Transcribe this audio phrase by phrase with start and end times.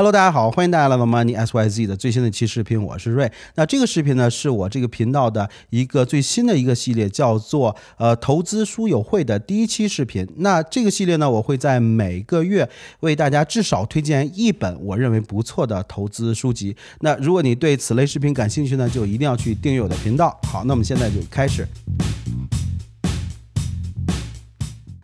[0.00, 3.30] Hello，大家好，欢迎大家来到 Money S Y Z 的最新的一期视频，我是瑞。
[3.56, 10.26] 那这个视频呢，是我这个频道的一个最新的一个系列，叫做呃投资书友会的第一期视频。
[10.36, 12.66] 那这个系列呢，我会在每个月
[13.00, 16.74] 为大家至少推荐一本我认为不错的投资书籍。
[17.00, 20.34] 那如果你对此类视频感兴趣呢，就一定要去订阅我的频道。
[20.44, 21.68] 好，那我们现在就开始。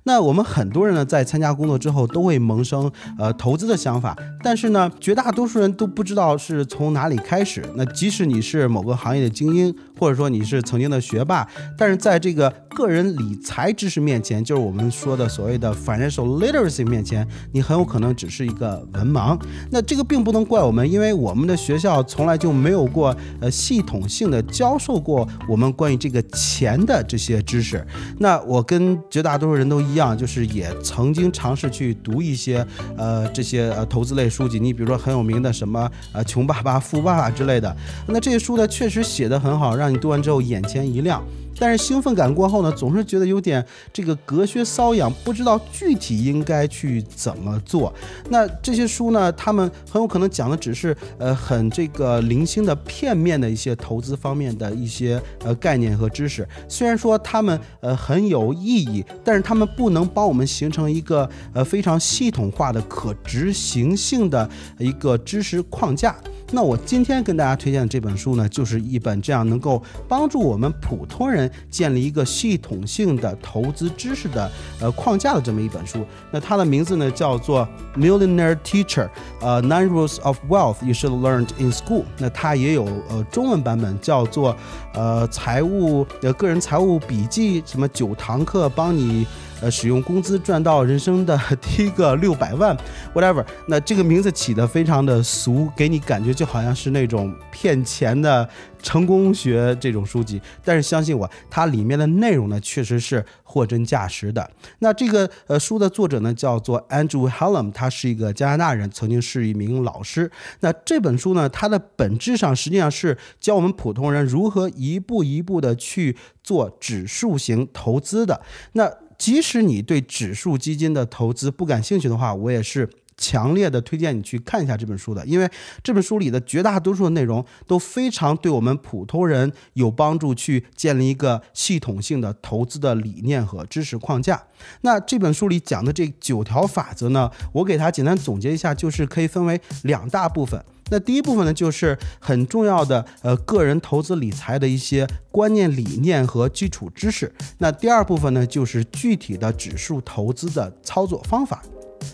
[0.07, 7.61] 那我们很多人呢，在参加工作之后，都会萌生呃投资的想法，但是呢，绝大多数人都不知道是从哪里开始。
[7.75, 11.45] 那即使你是某个行业的精英，或者说你是曾经的学霸，
[11.77, 19.37] 但是在这个个人理财知识面前，就是我们说的所谓的 financial literacy 面前，你很有可能只是一个文盲。
[19.73, 27.85] 那这个并不能怪我们，因为我们的学校从来就没有过呃系统性的教授过我们关于这个钱的这些知识。
[28.19, 29.97] 那我跟绝大多数人都一。
[29.97, 32.63] 样就是也曾经尝试去读一些
[32.99, 37.75] 呃这些呃投资类书籍，你比如说很有名的什么呃穷爸爸富爸爸之类的，
[38.07, 41.23] 那这些书呢确实写的很好，让让你读完之后眼前一亮。
[41.59, 47.93] 但是兴奋感过后呢，总是觉得有点这个隔靴搔痒，不知道具体应该去怎么做。
[48.31, 56.47] 那这些书呢，他们很有可能讲的只是呃很这个零星的片面的一些投资方面的一些呃概念和知识。
[56.69, 64.49] 虽然说他们呃很有意义，但是他们不能帮我们形成一个呃非常系统化的可执行性的
[64.79, 66.15] 一个知识框架。
[66.53, 76.05] 那我今天跟大家推荐的这本书呢，就是一本这样能够帮助我们普通人建立一个系统性的投资知识的呃框架的这么一本书。
[76.31, 77.67] 那它的名字呢叫做
[77.99, 79.05] 《Millionaire Teacher》，
[79.41, 82.05] 呃，Nine Rules of Wealth You Should Learn in School。
[82.19, 84.57] 那它也有呃中文版本，叫做
[84.95, 89.27] 呃财务呃个人财务笔记，什么九堂课帮你。
[89.63, 92.77] 呃，使用工资赚到人生的第一个六百万
[93.15, 93.45] ，whatever。
[93.67, 98.47] 那这个名字起的非常的俗，给你感觉就好像是那种骗钱的
[98.83, 100.41] 成功学这种书籍。
[100.63, 104.49] 但是相信我，它里面的内容呢，确实是货真价实的。
[104.81, 110.31] 那这个呃书的作者呢，叫做 Andrew Hallam，他是一个加拿大人，曾经是一名老师。
[110.61, 118.43] 那这本书呢，它的本质上实际上是教我们普通人如何一步一步的去做指数型投资的。
[118.73, 125.51] 那即使你对指数基金的投资不感兴趣的话，我也是强烈的推荐你去看一下这本书的，因为
[125.83, 134.43] 这本书里的绝大多数的内容都非常对我们普通人有帮助，去建立一个系统性的投资的理念和知识框架。
[134.83, 140.63] 那这本书里讲的这九条法则呢，我给它简单总结一下，就是可以分为两大部分。
[140.91, 147.33] 那第一部分呢，就是很重要的呃个人投资理财的一些观念、理念和基础知识。
[147.59, 151.63] 那第二部分呢，就是具体的指数投资的操作方法。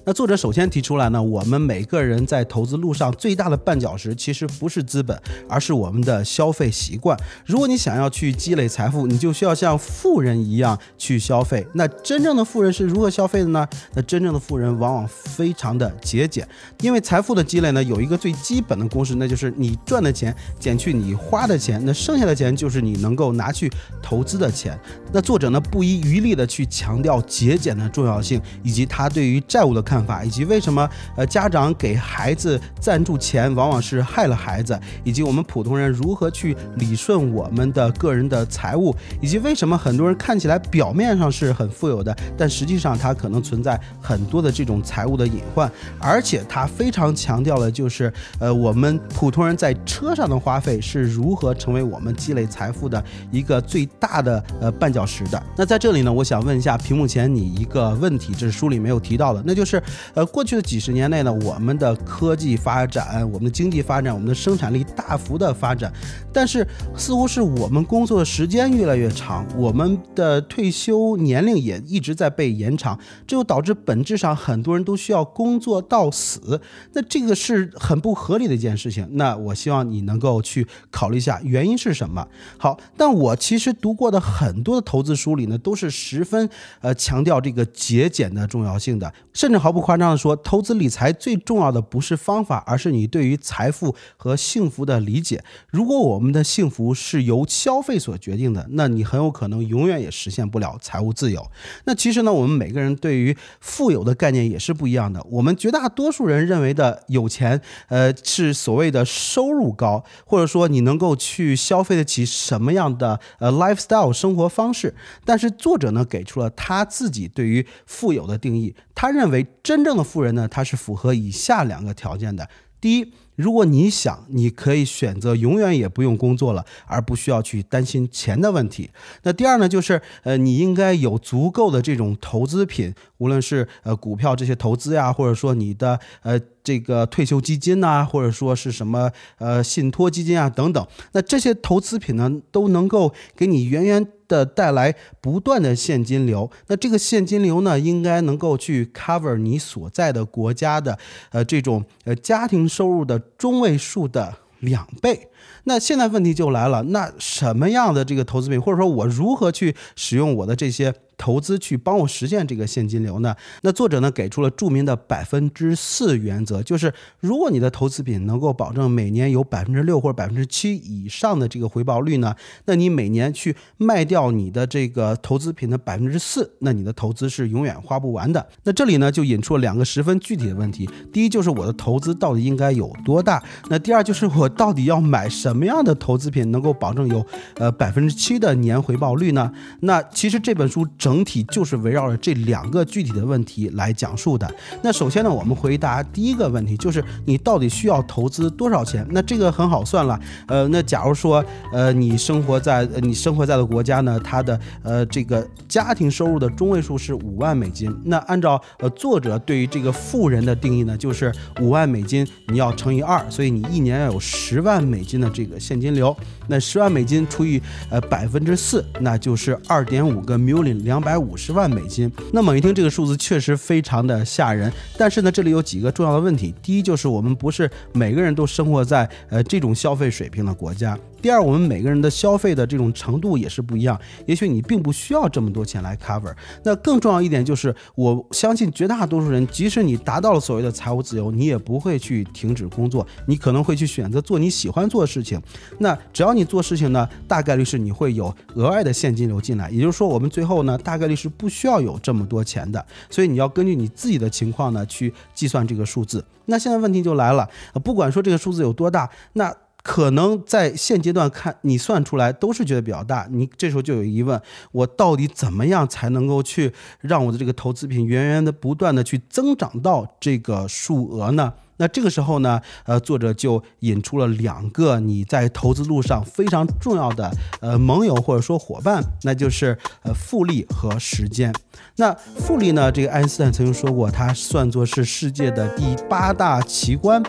[0.05, 5.17] 那作者首先提出来呢，我们每个人在投资路上最大的绊脚石，其实不是资本，
[5.49, 7.17] 而是我们的消费习惯。
[7.47, 11.65] 如果你想要去积累财富，你就需要像富人一样去消费。
[11.75, 13.67] 那真正的富人是如何消费的呢？
[13.95, 16.47] 那真正的富人往往非常的节俭，
[16.81, 23.71] 因为财富的积累呢，有一个最基本的公式，那就是你赚的钱减去你花的钱，那剩下的钱就是你能够拿去
[24.03, 24.77] 投资的钱。
[25.13, 29.83] 那作者呢，不遗余力的去强调节俭的重要性，以及他对于债务的。
[29.83, 55.43] 看法以及为什么呃家长给孩子赞助钱往往是害了孩子，以及我们普通人如何去理顺我们的个人的财务，以及为什么很多人看起来表面上是很富有的，但实际上他可能存在很多的这种财务的隐患，而且他非常强调的就是呃我们普通人在车上的花费是如何成为我们积累财富的一个最大的呃绊脚石的。
[55.57, 59.73] 那在这里呢，我想问一下屏幕前你一个问题，这是书里没有提到的，那就就。
[59.73, 65.91] 是，呃，过去的几十年内呢，我们的科技发展，我们的经济发展，我们的生产力大幅的发展，
[66.31, 66.63] 但是
[66.95, 76.61] 似乎是我们工作的时间越来越长，我们的退休年龄也一直在被延长，这就导致本质上很多人都需要工作到死，
[76.93, 79.09] 那这个是很不合理的一件事情。
[79.13, 82.29] 那我希望你能够去考虑一下原因是什么。
[82.59, 86.47] 好，但我其实读过的很多的投资书里呢，都是十分
[86.83, 89.52] 呃强调这个节俭的重要性的，甚。
[89.59, 95.43] 毫不夸张的说，投资理财最重要的不是方法，而是你对于财富和幸福的理解。
[95.69, 101.51] 如果我们的幸福是由消费所决定的，那你很有可能永远也实现不了财务自由。
[101.85, 105.25] 那其实呢，我们每个人对于富有的概念也是不一样的。
[105.31, 114.95] 我们绝大多数人认为的有钱，呃，是所谓的收入高，或者说你能够去消费得起什么样的呃 lifestyle 生活方式。
[115.25, 118.75] 但是作者呢，给出了他自己对于富有的定义。
[119.03, 119.45] 他认为。
[119.65, 122.49] 真正的富人呢，他是符合以下两个条件的。
[122.81, 123.13] 第一。
[123.37, 128.91] 如果你想，你可以选择永远也不用工作了，而不需要去担心钱的问题。
[129.23, 140.87] 那第二呢，就是呃，你应该有足够的这种投资品，无论是呃股票这些投资呀，或者说你的呃这个退休基金呐，或者说是什么呃信托基金啊等等。
[141.13, 144.07] 那这些投资品呢，都能够给你源源。
[144.33, 150.99] 的带来不断的现金流，那这个现金流呢，应该能够去 cover 你所在的国家的
[151.31, 155.29] 呃这种呃家庭收入的中位数的两倍。
[155.65, 160.95] 那现在问题就来了，那什么样的这个投资品，或者说我如何去使用我的这些？
[161.23, 163.33] 投资去帮我实现这个现金流呢？
[163.61, 172.35] 那作者呢给出了著名的百分之四原则，就是如果你的投资品能够保证每年有百分之六或者百分之七以上的这个回报率呢，
[172.65, 178.45] 那你每年去卖掉你的这个投资品的百分之四，那你的投资是永远花不完的。
[178.65, 183.41] 那这里呢就引出了两个十分具体的问题：第一就是我的投资到底应该有多大？
[183.71, 187.25] 那第二就是我到底要买什么样的投资品能够保证有
[187.59, 189.53] 呃百分之七的年回报率呢？
[189.83, 191.12] 那其实这本书整。
[191.13, 194.51] 整体就是围绕着这两个具体的问题来讲述的。
[194.81, 199.07] 那首先呢，我们回答第一个问题，就是你到底需要投资多少钱？
[199.11, 200.19] 那这个很好算了。
[200.49, 207.95] 呃，那假如说，呃，你生活在呃你生活在的国家呢，它的呃这个家庭收入的中位数是五万美金。
[208.07, 211.31] 那按照呃作者对于这个富人的定义呢，就是
[211.61, 216.17] 五万美金你要乘以二，所以你一年要有十万美金的这个现金流。
[216.49, 217.61] 那十万美金除以
[217.91, 221.02] 呃百分之四，那就是二点五个 million 两。
[221.03, 224.73] 百五十万美金，那猛一听这个数字确实非常的吓人。
[224.97, 226.55] 但是呢，这里有几个重要的问题。
[226.63, 230.99] 第一，就是我们不是每个人都生活在呃这种消费水平的国家。
[231.23, 236.35] 第二，我们每个人的消费的这种程度也是不一样，也许你并不需要这么多钱来 cover。
[236.65, 245.41] 那更重要一点就是，我相信绝大多数人，即使你达到了所谓的财务自由，你也不会去停止工作，你可能会去选择做你喜欢做的事情。
[245.79, 249.71] 那只要你做事情呢，大概率是你会有额外的现金流进来。
[249.71, 252.85] 也就是说，我们最后呢，大概率是不需要有这么多钱的。
[253.09, 256.25] 所以你要根据你自己的情况呢，去计算这个数字。
[256.47, 257.49] 那现在问题就来了，
[257.85, 259.55] 不管说这个数字有多大，那。
[259.83, 263.27] 可能在现阶段看，你算出来都是觉得比较大。
[263.31, 264.41] 你这时候就有疑问：
[264.71, 271.55] 我到底怎么样才能够去让我的这个投资品源源的不断的去增长到这个数额呢？
[271.83, 277.29] 那这个时候呢，呃，作者就引出了两个你在投资路上非常重要的
[277.61, 281.53] 呃盟友或者说伙伴，那就是呃复利和时间。
[281.97, 287.21] 那复利呢，这个爱因斯坦曾经说过，它算作是世界的第八大奇观。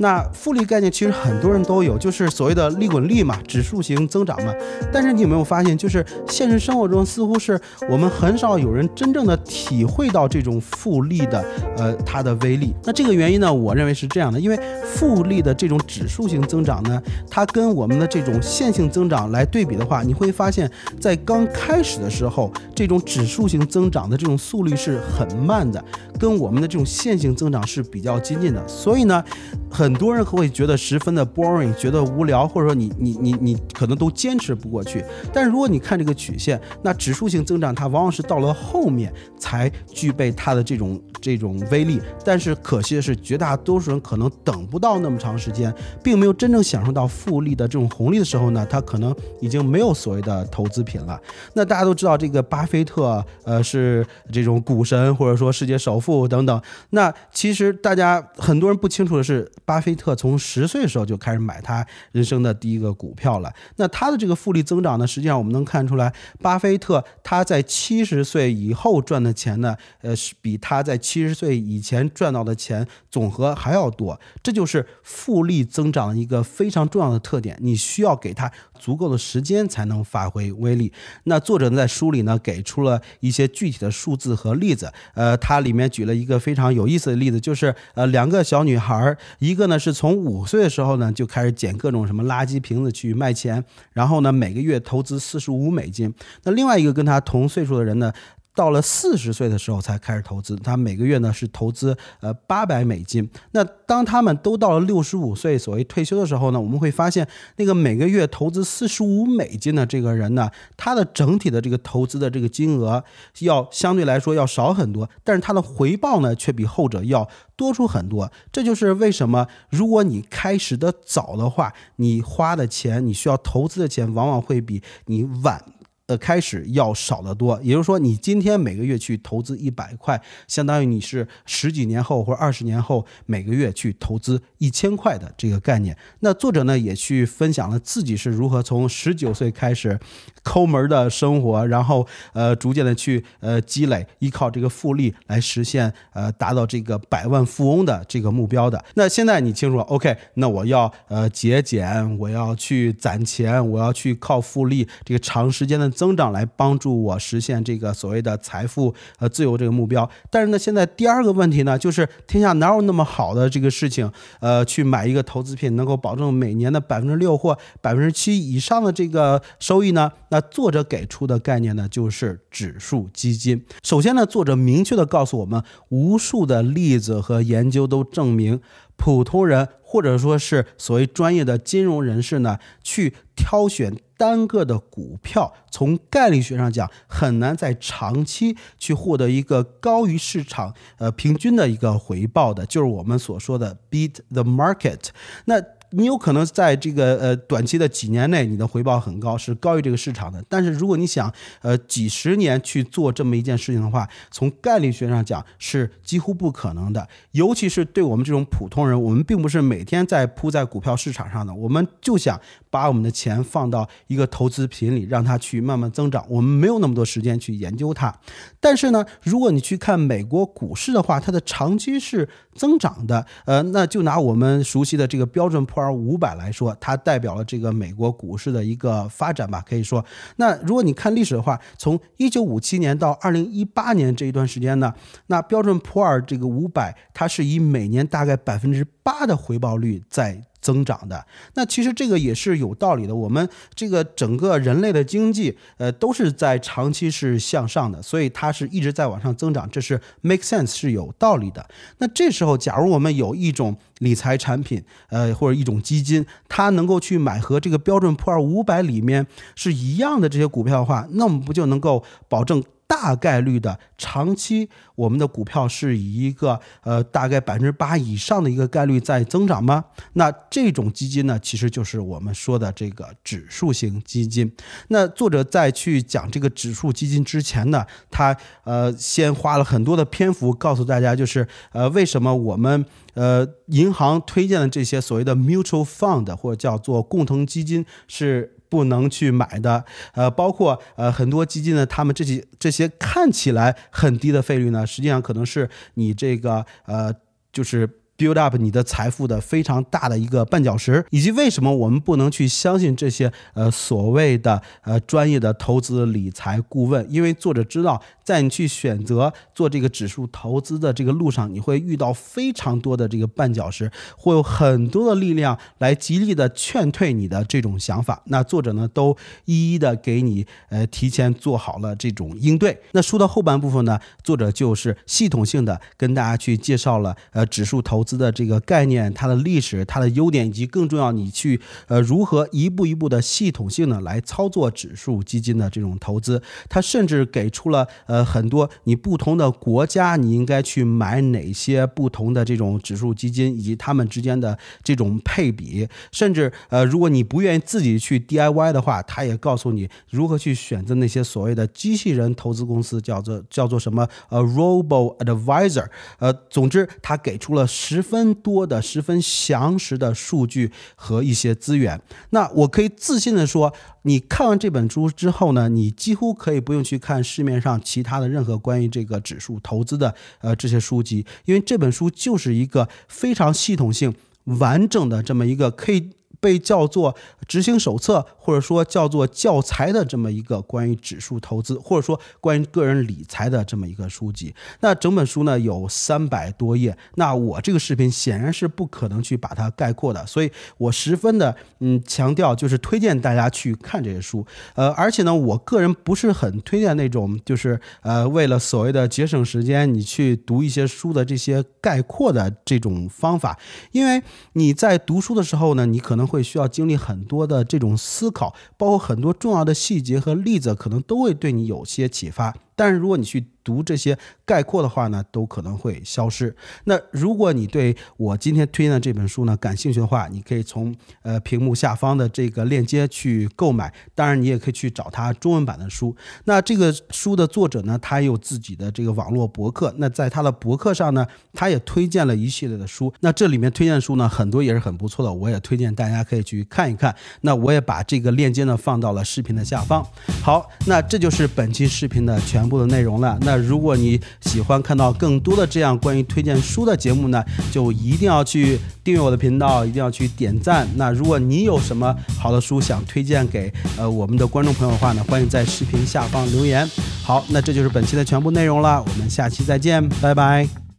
[0.00, 4.52] 那复利概念其实很多人都有，就是所谓的利滚利嘛，指数型增长嘛。
[4.92, 11.44] 但是你有没有发现，就是现实生活中似乎是我们很少有人真正的体会到这种复利的
[11.76, 12.74] 呃它的威力。
[12.82, 14.10] 那这个原因呢，我认为是。
[14.10, 17.00] 这样的，因为复利的这种指数型增长呢，
[17.30, 20.68] 它跟我们的这种线性增长来对比的话，你会发现
[20.98, 25.82] 在刚开始的时候，这种指数型增长的这种速率是很慢的，
[26.18, 28.66] 跟我们的这种线性增长是比较接近的。
[28.66, 29.24] 所以呢，
[29.70, 35.04] 很多人会觉得十分的 boring，觉得无聊，或者说你你你你可能都坚持不过去。
[35.32, 42.00] 但如果你看这个曲线，那指数型增长它往往是到了后面才具备它的这种这种威力。
[42.24, 43.90] 但是可惜的是，绝大多数。
[43.90, 51.20] 人可能等不到那么长时间，并没有真正享受到复利的这种红利的时候呢，他可能已经没有所谓的投资品了。
[51.54, 56.62] 那大家都知道，这个巴菲特，呃，是这种股神或者说世界首富等等。
[56.90, 63.52] 那其实大家很多人不清楚的是，巴菲特从十岁的时候就开始买他人生的第一个股票了。
[63.74, 73.80] 那他的这个复利增长呢，实际上我们能看出来，巴菲特他在七十岁以后赚的钱呢，呃，是比他在七十岁以前赚到的钱总和还还。
[73.80, 77.56] 要多，这就是复利增长的一个非常重要的特点。
[77.62, 80.92] 你需要给它足够的时间才能发挥威力。
[81.24, 84.92] 那作者在书里呢给出了一些具体的数字和例子。
[85.14, 96.12] 呃，他里面举了一个非常有意思的例子，就是呃两个小女孩，一个呢是从五岁的时候呢就开始捡各种什么垃圾瓶子去卖钱，然后呢每个月投资四十五美金。
[96.42, 98.12] 那另外一个跟他同岁数的人呢。
[98.54, 103.28] 到了四十岁的时候才开始投资，他每个月呢是投资呃八百美金。
[103.52, 107.26] 那当他们都到了六十五岁，所谓退休的时候呢，我们会发现
[107.56, 113.02] 那个每个月投资四十五美金的这个人呢，他的整体的这个投资的这个金额
[113.38, 118.30] 要相对来说要少很多，但是他的回报呢却比后者要多出很多。
[118.52, 125.64] 这就是为什么如果你开始的早的话，你花的钱，你需要投资的钱往往会比你晚。
[126.10, 127.60] 的开始要少得多。
[127.62, 135.96] 也就是说，你今天每个月去投资一百块，相当于你是十几年后或者二十年后每个月去投资一千块的这个概念。
[136.20, 139.98] 那作者呢也去分享了自己是如何从十九岁开始
[140.42, 148.84] 抠门的生活，然后呃逐渐的去呃积累，依靠这个复利来实现呃达到这个百万富翁的这个目标的。
[148.94, 150.16] 那现在你清楚了，OK？
[150.34, 160.08] 那我要呃节俭，我要去攒钱，我要去靠复利这个长时间的增长来帮助我实现这个所谓的财富呃自由这个目标。
[160.30, 164.10] 但是呢，现在第二个问题呢，就是天下哪有那么好的这个事情？
[164.40, 170.10] 呃，去买一个投资品能够保证每年的百分之六或百分之七以上的这个收益呢？
[170.30, 173.62] 那作者给出的概念呢，就是指数基金。
[173.82, 178.58] 首先呢，作者明确的告诉我们，无数的例子和研究都证明，
[178.96, 195.08] 普通人或者说是所谓专业的金融人士呢，去挑选单个的股票，从概率学上讲，很难在长期去获得一个高于市场呃平均的一个回报的，就是我们所说的 beat the market。
[195.46, 195.54] 那
[195.90, 200.42] 你有可能在这个呃短期的几年内，你的回报很高，是高于这个市场的。
[200.48, 201.32] 但是如果你想
[201.62, 207.08] 呃几十年去做这么一件事情的话，从概率学上讲是几乎不可能的。
[207.32, 216.24] 尤其是对我们这种普通人，我们并不是每天在扑在股票市场上的，我们就想把我们的钱放到一个投资品里，让它去慢慢增长。
[216.28, 218.14] 我们没有那么多时间去研究它。
[218.60, 223.24] 但是呢，如果你去看美国股市的话，它的长期是增长的。
[223.44, 230.04] 呃，那就拿我们熟悉的这个标准普尔五百来说，它代表了这个美国股市的一个发展吧，可以说。
[230.36, 234.92] 那如果你看历史的话，从一九五七年到二零一八年这一段时间呢，
[235.26, 240.42] 那标准普尔这个五百，它是以每年大概百分之八的回报率在。
[240.60, 241.24] 增长的
[241.54, 243.14] 那其实这个也是有道理的。
[243.14, 251.66] 我们这个整个人类的经济，呃，都是在长期是向上的，所以它是一直在往上增长，这是 make sense 是有道理的。
[251.98, 262.62] 那这时候，假如我们有一种理财产品，呃，或者一种基金，它能够去买和这个标准普尔五百里面是一样的这些股票的话，那我们不就能够保证？
[262.90, 269.84] 大概率的长期，我们的股票是以一个呃大概百分之八以上的一个概率在增长吗？
[270.14, 274.52] 那这种基金呢，其实就是我们说的这个指数型基金。
[274.88, 288.56] 那作者在去讲这个指数基金之前呢，他呃先花了很多的篇幅告诉大家，就是呃为什么我们呃银行推荐的这些所谓的 mutual fund 或者叫做共同基金是。
[288.70, 289.84] 不能去买的，
[290.14, 297.14] 呃，包括呃很多基金呢，他们这些这些看起来很低的费率呢，实际上可能是你这个呃
[297.52, 297.99] 就是。
[298.20, 307.06] Build up 你的财富的非常大的一个绊脚石，以及为什么我们不能去相信这些呃所谓的呃专业的投资理财顾问？
[307.10, 318.22] 因为作者知道，在你去选择做这个指数投资的这个路上，你会遇到非常多的这个绊脚石，会有很多的力量来极力的劝退你的这种想法。
[318.26, 322.78] 那作者呢，都一一的给你呃提前做好了这种应对。
[322.92, 328.09] 那书的后半部分呢，作者就是系统性的跟大家去介绍了呃指数投资。
[328.10, 355.86] 资的这个概念，它的历史、它的优点，以及更重要，你去呃如何一步一步的系统性的来操作指数基金的这种投资，它甚至给出了呃很多你不同的国家你应该去买哪些不同的这种指数基金，以及它们之间的这种配比，甚至呃如果你不愿意自己去 DIY 的话，它也告诉你如何去选择那些所谓的机器人投资公司，叫做叫做什么呃 Robo Advisor，
[356.18, 357.99] 呃总之它给出了十。
[358.00, 374.14] 十分多的、十分详实的数据和一些资源，那我可以自信的说，你看完这本书之后呢，你几乎可以不用去看市面上其他的任何关于这个指数投资的呃这些书籍，因为这本书就是一个非常系统性、
[374.44, 376.10] 完整的这么一个可以。
[376.42, 377.14] 被叫做
[377.46, 384.52] 执行手册，或者说叫做教材的这么一个关于指数投资，或者说关于个人理财的这么一个书籍。
[384.80, 386.96] 那整本书呢有三百多页。
[387.14, 394.44] 那我这个视频显然是不可能去把它概括的，所以我十分的嗯强调，就是推荐大家去看这些书。
[394.74, 403.56] 呃，而且呢，我个人不是很推荐那种就是呃为了所谓的节省时间，你去读一些书的这些概括的这种方法，
[403.92, 404.22] 因为
[404.54, 406.30] 你在读书的时候呢，你可能。
[406.30, 412.56] 会需要经历很多的这种思考考，包括很多重要的细节和例子，可能都会对你有些启发。
[412.80, 416.56] 但是如果你去读这些概括的话呢，都可能会消失。
[416.84, 423.92] 那如果你对我今天推荐的这本书呢感兴趣的话，你可以从呃屏幕下方的这个链接去购买。
[424.14, 426.16] 当然，你也可以去找它中文版的书。
[426.44, 429.94] 那这个书的作者呢，他有自己的这个网络博客。
[429.98, 433.12] 那在他的博客上呢，他也推荐了一系列的书。
[433.20, 437.14] 那这里面推荐的书呢，很多也是很不错的，我也推荐大家可以去看一看。
[437.42, 440.02] 那我也把这个链接呢放到了视频的下方。
[440.42, 443.36] 好，那这就是本期视频的全部的内容了。
[443.42, 450.88] 那如果你喜欢看到更多的这样关于推荐书的节目呢，就一定要去订阅我的频道，一定要去点赞。
[450.94, 456.88] 那如果你有什么好的书想推荐给呃我们的观众朋友的话呢，欢迎在视频下方留言。
[457.24, 460.89] 好，那这就是本期的全部内容了，我们下期再见，拜拜。